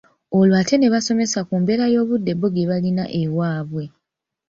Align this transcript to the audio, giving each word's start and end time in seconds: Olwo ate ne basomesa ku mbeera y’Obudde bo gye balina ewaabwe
Olwo 0.37 0.55
ate 0.61 0.75
ne 0.77 0.91
basomesa 0.93 1.39
ku 1.47 1.53
mbeera 1.61 1.85
y’Obudde 1.93 2.31
bo 2.39 2.47
gye 2.53 2.65
balina 2.71 3.03
ewaabwe 3.21 3.83